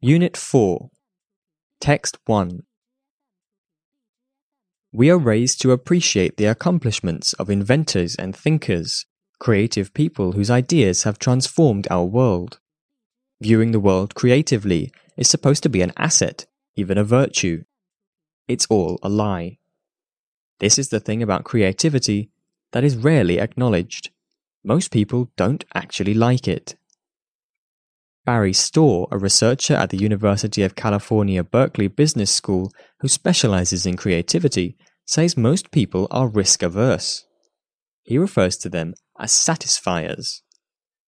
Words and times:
Unit 0.00 0.36
4 0.36 0.90
Text 1.80 2.18
1 2.24 2.62
We 4.92 5.10
are 5.10 5.18
raised 5.18 5.60
to 5.62 5.72
appreciate 5.72 6.36
the 6.36 6.44
accomplishments 6.44 7.32
of 7.32 7.50
inventors 7.50 8.14
and 8.14 8.36
thinkers, 8.36 9.06
creative 9.40 9.92
people 9.94 10.32
whose 10.32 10.50
ideas 10.50 11.02
have 11.02 11.18
transformed 11.18 11.88
our 11.90 12.04
world. 12.04 12.60
Viewing 13.40 13.72
the 13.72 13.80
world 13.80 14.14
creatively 14.14 14.92
is 15.16 15.28
supposed 15.28 15.64
to 15.64 15.68
be 15.68 15.82
an 15.82 15.92
asset, 15.96 16.46
even 16.76 16.96
a 16.96 17.02
virtue. 17.02 17.64
It's 18.46 18.66
all 18.70 19.00
a 19.02 19.08
lie. 19.08 19.58
This 20.60 20.78
is 20.78 20.90
the 20.90 21.00
thing 21.00 21.24
about 21.24 21.42
creativity 21.42 22.30
that 22.70 22.84
is 22.84 22.94
rarely 22.94 23.40
acknowledged. 23.40 24.10
Most 24.62 24.92
people 24.92 25.32
don't 25.36 25.64
actually 25.74 26.14
like 26.14 26.46
it. 26.46 26.76
Barry 28.28 28.52
Staw, 28.52 29.06
a 29.10 29.16
researcher 29.16 29.72
at 29.72 29.88
the 29.88 29.96
University 29.96 30.62
of 30.62 30.76
California 30.76 31.42
Berkeley 31.42 31.88
Business 31.88 32.30
School 32.30 32.70
who 33.00 33.08
specializes 33.08 33.86
in 33.86 33.96
creativity, 33.96 34.76
says 35.06 35.38
most 35.38 35.70
people 35.70 36.06
are 36.10 36.28
risk 36.28 36.62
averse. 36.62 37.24
He 38.02 38.18
refers 38.18 38.58
to 38.58 38.68
them 38.68 38.92
as 39.18 39.32
satisfiers. 39.32 40.42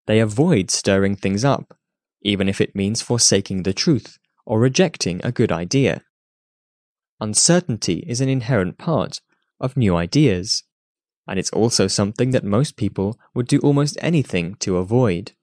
They 0.07 0.21
avoid 0.21 0.71
stirring 0.71 1.17
things 1.17 1.43
up, 1.43 1.75
even 2.21 2.47
if 2.47 2.61
it 2.61 2.73
means 2.73 3.01
forsaking 3.01 3.63
the 3.63 3.73
truth 3.73 4.17
or 4.45 4.61
rejecting 4.61 5.19
a 5.21 5.33
good 5.33 5.51
idea. 5.51 6.03
Uncertainty 7.19 8.05
is 8.07 8.21
an 8.21 8.29
inherent 8.29 8.77
part 8.77 9.19
of 9.59 9.75
new 9.75 9.93
ideas, 9.93 10.63
and 11.27 11.37
it's 11.37 11.51
also 11.51 11.87
something 11.87 12.31
that 12.31 12.45
most 12.45 12.77
people 12.77 13.19
would 13.35 13.49
do 13.49 13.59
almost 13.59 13.97
anything 13.99 14.55
to 14.61 14.77
avoid. 14.77 15.33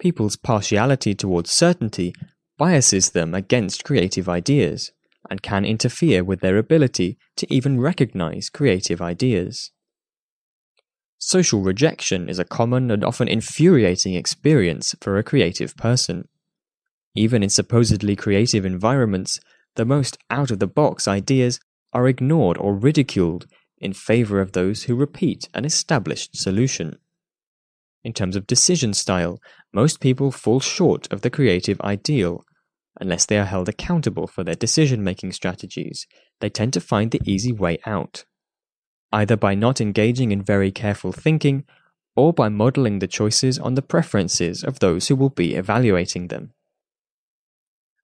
People's 0.00 0.36
partiality 0.36 1.14
towards 1.14 1.50
certainty 1.50 2.14
biases 2.56 3.10
them 3.10 3.34
against 3.34 3.84
creative 3.84 4.28
ideas 4.28 4.92
and 5.28 5.42
can 5.42 5.64
interfere 5.64 6.24
with 6.24 6.40
their 6.40 6.56
ability 6.56 7.18
to 7.36 7.46
even 7.52 7.78
recognize 7.78 8.48
creative 8.48 9.02
ideas. 9.02 9.70
Social 11.18 11.60
rejection 11.60 12.30
is 12.30 12.38
a 12.38 12.46
common 12.46 12.90
and 12.90 13.04
often 13.04 13.28
infuriating 13.28 14.14
experience 14.14 14.94
for 15.02 15.18
a 15.18 15.22
creative 15.22 15.76
person. 15.76 16.26
Even 17.14 17.42
in 17.42 17.50
supposedly 17.50 18.16
creative 18.16 18.64
environments, 18.64 19.38
the 19.76 19.84
most 19.84 20.16
out 20.30 20.50
of 20.50 20.60
the 20.60 20.66
box 20.66 21.06
ideas 21.06 21.60
are 21.92 22.08
ignored 22.08 22.56
or 22.56 22.74
ridiculed 22.74 23.46
in 23.76 23.92
favor 23.92 24.40
of 24.40 24.52
those 24.52 24.84
who 24.84 24.94
repeat 24.94 25.48
an 25.52 25.66
established 25.66 26.36
solution. 26.36 26.96
In 28.02 28.12
terms 28.12 28.36
of 28.36 28.46
decision 28.46 28.94
style, 28.94 29.40
most 29.72 30.00
people 30.00 30.30
fall 30.30 30.60
short 30.60 31.12
of 31.12 31.20
the 31.20 31.30
creative 31.30 31.80
ideal. 31.82 32.44
Unless 33.00 33.26
they 33.26 33.38
are 33.38 33.44
held 33.44 33.68
accountable 33.68 34.26
for 34.26 34.42
their 34.42 34.54
decision 34.54 35.04
making 35.04 35.32
strategies, 35.32 36.06
they 36.40 36.48
tend 36.48 36.72
to 36.72 36.80
find 36.80 37.10
the 37.10 37.20
easy 37.24 37.52
way 37.52 37.78
out. 37.86 38.24
Either 39.12 39.36
by 39.36 39.54
not 39.54 39.80
engaging 39.80 40.32
in 40.32 40.42
very 40.42 40.70
careful 40.70 41.12
thinking, 41.12 41.64
or 42.16 42.32
by 42.32 42.48
modeling 42.48 42.98
the 42.98 43.06
choices 43.06 43.58
on 43.58 43.74
the 43.74 43.82
preferences 43.82 44.64
of 44.64 44.78
those 44.78 45.08
who 45.08 45.16
will 45.16 45.30
be 45.30 45.54
evaluating 45.54 46.28
them. 46.28 46.52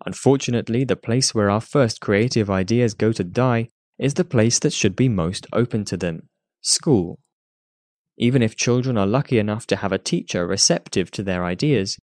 Unfortunately, 0.05 0.85
the 0.85 0.97
place 0.97 1.35
where 1.35 1.51
our 1.51 1.61
first 1.61 2.01
creative 2.01 2.51
ideas 2.51 2.95
go 2.95 3.13
to 3.13 3.25
die 3.25 3.69
is 3.99 4.15
the 4.15 4.25
place 4.25 4.59
that 4.61 4.73
should 4.73 4.95
be 4.95 5.09
most 5.09 5.47
open 5.53 5.85
to 5.85 5.97
them 5.97 6.29
school. 6.61 7.19
Even 8.19 8.43
if 8.43 8.57
children 8.57 8.97
are 8.97 9.07
lucky 9.07 9.39
enough 9.39 9.67
to 9.67 9.77
have 9.77 9.93
a 9.93 9.99
teacher 9.99 10.47
receptive 10.47 11.11
to 11.11 11.23
their 11.23 11.45
ideas, 11.45 11.99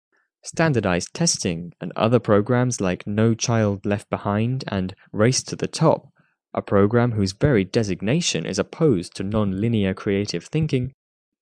standardized 0.44 1.14
testing 1.14 1.74
and 1.80 1.92
other 1.96 2.20
programs 2.20 2.82
like 2.82 3.06
No 3.06 3.34
Child 3.34 3.86
Left 3.86 4.10
Behind 4.10 4.64
and 4.68 4.96
Race 5.12 5.44
to 5.44 5.56
the 5.56 5.68
Top, 5.68 6.10
a 6.54 6.62
program 6.62 7.12
whose 7.12 7.34
very 7.34 7.64
designation 7.64 8.46
is 8.46 8.58
opposed 8.58 9.16
to 9.16 9.24
non-linear 9.24 9.94
creative 9.94 10.46
thinking, 10.46 10.94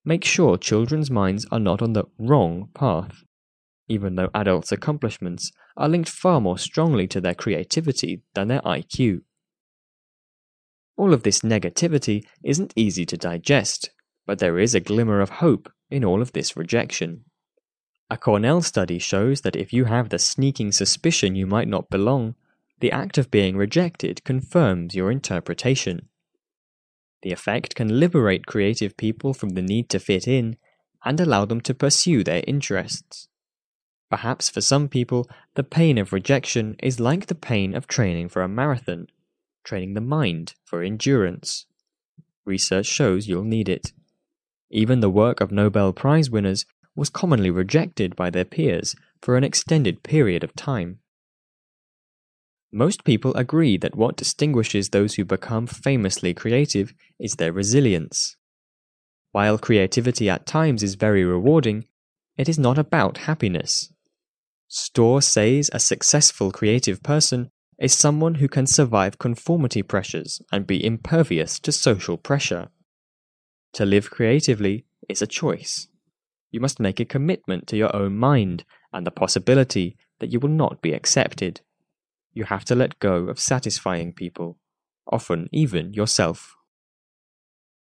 make 0.03 0.25
sure 0.25 0.57
children's 0.57 1.09
minds 1.09 1.45
are 1.51 1.59
not 1.59 1.81
on 1.81 1.93
the 1.93 2.05
wrong 2.17 2.69
path, 2.73 3.23
even 3.87 4.15
though 4.15 4.29
adults' 4.33 4.71
accomplishments 4.71 5.51
are 5.77 5.87
linked 5.87 6.09
far 6.09 6.41
more 6.41 6.57
strongly 6.57 7.07
to 7.07 7.21
their 7.21 7.35
creativity 7.35 8.21
than 8.33 8.49
their 8.49 8.61
IQ. 8.61 9.21
All 10.97 11.13
of 11.13 11.23
this 11.23 11.41
negativity 11.41 12.25
isn't 12.43 12.73
easy 12.75 13.05
to 13.05 13.15
digest, 13.15 13.91
but 14.27 14.37
there 14.37 14.59
is 14.59 14.75
a 14.75 14.79
glimmer 14.79 15.21
of 15.21 15.29
hope 15.29 15.71
in 15.89 16.05
all 16.05 16.21
of 16.21 16.33
this 16.33 16.55
rejection. 16.55 17.23
A 18.09 18.17
Cornell 18.17 18.61
study 18.61 18.99
shows 18.99 19.41
that 19.41 19.55
if 19.55 19.73
you 19.73 19.85
have 19.85 20.09
the 20.09 20.19
sneaking 20.19 20.71
suspicion 20.71 21.35
you 21.35 21.47
might 21.47 21.67
not 21.67 21.89
belong, 21.89 22.35
the 22.79 22.91
act 22.91 23.17
of 23.17 23.31
being 23.31 23.57
rejected 23.57 24.23
confirms 24.23 24.93
your 24.93 25.09
interpretation. 25.09 26.09
The 27.23 27.31
effect 27.31 27.73
can 27.73 27.99
liberate 27.99 28.45
creative 28.45 28.95
people 28.95 29.33
from 29.33 29.49
the 29.49 29.61
need 29.61 29.89
to 29.89 29.99
fit 29.99 30.27
in 30.27 30.57
and 31.03 31.19
allow 31.19 31.45
them 31.45 31.61
to 31.61 31.73
pursue 31.73 32.23
their 32.23 32.43
interests. 32.45 33.27
Perhaps 34.09 34.49
for 34.49 34.61
some 34.61 34.87
people, 34.87 35.27
the 35.55 35.63
pain 35.63 35.97
of 35.97 36.13
rejection 36.13 36.75
is 36.83 36.99
like 36.99 37.25
the 37.25 37.35
pain 37.35 37.75
of 37.75 37.87
training 37.87 38.29
for 38.29 38.41
a 38.41 38.47
marathon, 38.47 39.07
training 39.63 39.95
the 39.95 40.01
mind 40.01 40.53
for 40.63 40.81
endurance. 40.81 41.65
Research 42.45 42.85
shows 42.85 43.27
you'll 43.27 43.43
need 43.43 43.67
it. 43.67 43.91
Even 44.69 44.99
the 44.99 45.09
work 45.09 45.39
of 45.41 45.51
Nobel 45.51 45.93
Prize 45.93 46.29
winners 46.29 46.65
was 46.95 47.09
commonly 47.09 47.49
rejected 47.49 48.15
by 48.15 48.29
their 48.29 48.45
peers 48.45 48.95
for 49.21 49.37
an 49.37 49.43
extended 49.43 50.03
period 50.03 50.43
of 50.43 50.55
time. 50.55 50.99
Most 52.71 53.05
people 53.05 53.33
agree 53.35 53.77
that 53.77 53.95
what 53.95 54.17
distinguishes 54.17 54.89
those 54.89 55.15
who 55.15 55.23
become 55.23 55.67
famously 55.67 56.33
creative 56.33 56.93
is 57.19 57.35
their 57.35 57.53
resilience. 57.53 58.35
While 59.31 59.57
creativity 59.57 60.29
at 60.29 60.45
times 60.45 60.83
is 60.83 60.95
very 60.95 61.23
rewarding, 61.23 61.85
it 62.37 62.49
is 62.49 62.59
not 62.59 62.77
about 62.77 63.19
happiness. 63.19 63.93
Staw 64.67 65.21
says 65.21 65.69
a 65.71 65.79
successful 65.79 66.51
creative 66.51 67.01
person 67.01 67.49
is 67.79 67.93
someone 67.93 68.35
who 68.35 68.47
can 68.47 68.67
survive 68.67 69.19
conformity 69.19 69.81
pressures 69.81 70.41
and 70.51 70.67
be 70.67 70.83
impervious 70.83 71.59
to 71.59 71.71
social 71.71 72.17
pressure. 72.17 72.67
To 73.77 73.85
live 73.85 74.09
creatively 74.09 74.85
is 75.07 75.21
a 75.21 75.27
choice. 75.27 75.87
You 76.49 76.59
must 76.59 76.79
make 76.79 76.99
a 76.99 77.05
commitment 77.05 77.67
to 77.67 77.77
your 77.77 77.95
own 77.95 78.17
mind 78.17 78.65
and 78.91 79.05
the 79.05 79.11
possibility 79.11 79.97
that 80.17 80.31
you 80.31 80.39
will 80.39 80.49
not 80.49 80.81
be 80.81 80.93
accepted. 80.93 81.61
You 82.33 82.45
have 82.45 82.65
to 82.65 82.75
let 82.75 82.97
go 82.97 83.27
of 83.29 83.39
satisfying 83.39 84.13
people, 84.13 84.57
often 85.05 85.47
even 85.51 85.93
yourself. 85.93 86.56